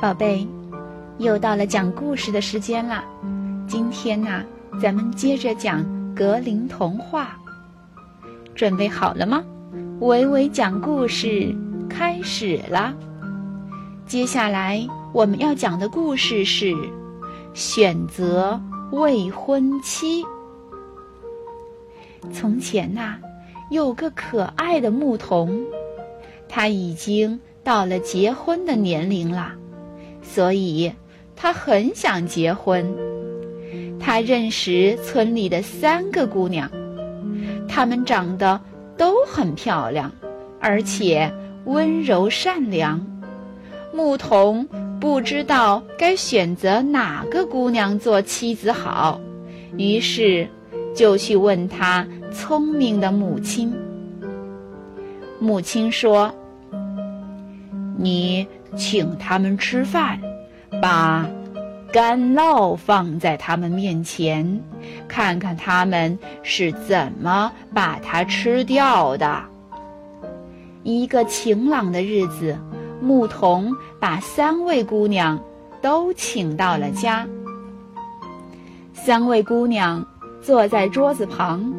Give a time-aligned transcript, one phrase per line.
[0.00, 0.46] 宝贝，
[1.18, 3.02] 又到了讲故事的时间啦！
[3.66, 4.44] 今天呢，
[4.80, 7.36] 咱们接着讲格林童话。
[8.54, 9.42] 准备好了吗？
[9.98, 11.52] 维维讲故事
[11.90, 12.94] 开始啦！
[14.06, 16.72] 接下来我们要讲的故事是
[17.52, 18.60] 选择
[18.92, 20.24] 未婚妻。
[22.32, 23.16] 从前呐，
[23.72, 25.60] 有个可爱的牧童，
[26.48, 29.56] 他已经到了结婚的年龄啦。
[30.30, 30.92] 所以，
[31.34, 32.86] 他很想结婚。
[33.98, 36.70] 他认识村里的三个姑娘，
[37.66, 38.60] 她们长得
[38.96, 40.12] 都很漂亮，
[40.60, 41.32] 而且
[41.64, 43.04] 温柔善良。
[43.92, 44.68] 牧童
[45.00, 49.18] 不知道该选择哪个姑娘做妻子好，
[49.78, 50.46] 于是
[50.94, 53.74] 就去问他聪明的母亲。
[55.40, 56.30] 母亲说。
[58.00, 60.20] 你请他们吃饭，
[60.80, 61.28] 把
[61.92, 64.60] 干酪放在他们面前，
[65.08, 69.42] 看看他们是怎么把它吃掉的。
[70.82, 72.58] 一个晴朗的日子，
[73.00, 75.38] 牧童把三位姑娘
[75.80, 77.26] 都请到了家。
[78.92, 80.06] 三位姑娘
[80.42, 81.72] 坐在桌子旁，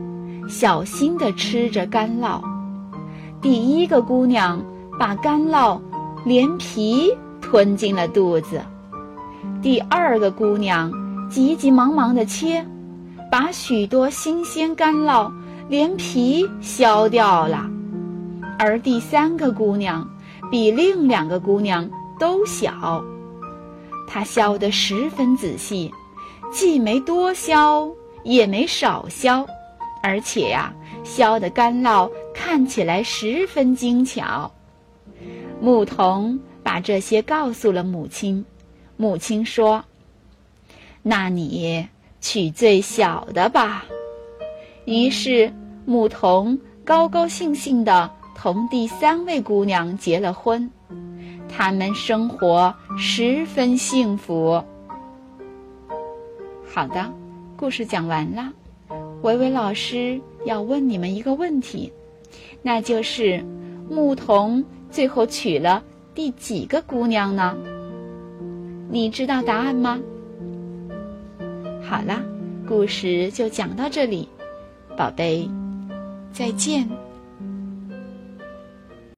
[0.50, 2.42] 小心地吃着干酪。
[3.42, 4.60] 第一个姑娘
[4.98, 5.80] 把干酪。
[6.26, 8.62] 连皮吞进了肚子。
[9.62, 10.92] 第二个姑娘
[11.30, 12.66] 急急忙忙地切，
[13.32, 15.32] 把许多新鲜干酪
[15.68, 17.70] 连皮削掉了。
[18.58, 20.08] 而第三个姑娘
[20.52, 23.04] 比另两个姑娘都小，
[24.08, 25.94] 她削得十分仔细，
[26.52, 27.90] 既没多削，
[28.24, 29.46] 也没少削，
[30.04, 34.52] 而且呀，削的干酪看起来十分精巧。
[35.62, 38.46] 牧童把这些告诉了母亲，
[38.96, 39.84] 母亲说
[41.04, 41.88] ：“那你
[42.22, 43.86] 娶最小的吧。”
[44.86, 45.54] 于是
[45.86, 50.72] 牧童高高兴兴地同第三位姑娘结了婚，
[51.50, 54.64] 他们生活十分幸福。
[56.66, 57.12] 好的，
[57.58, 58.54] 故事讲完了，
[59.22, 61.92] 维维老师要问你们一个问题，
[62.62, 63.44] 那就是
[63.90, 64.64] 牧童。
[64.92, 65.84] 最后娶了
[66.16, 67.56] 第几个姑娘呢？
[68.90, 70.00] 你知道答案吗？
[71.84, 72.24] 好啦，
[72.68, 74.28] 故事就讲到这里，
[74.98, 75.48] 宝贝，
[76.34, 76.90] 再见。